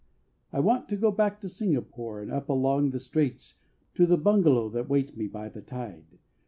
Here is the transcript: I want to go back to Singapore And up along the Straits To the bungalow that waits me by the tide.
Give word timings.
I 0.51 0.59
want 0.61 0.89
to 0.89 0.95
go 0.97 1.11
back 1.11 1.39
to 1.41 1.47
Singapore 1.47 2.21
And 2.21 2.31
up 2.31 2.49
along 2.49 2.89
the 2.89 2.97
Straits 2.97 3.57
To 3.93 4.07
the 4.07 4.17
bungalow 4.17 4.67
that 4.69 4.89
waits 4.89 5.15
me 5.15 5.27
by 5.27 5.47
the 5.47 5.61
tide. 5.61 6.17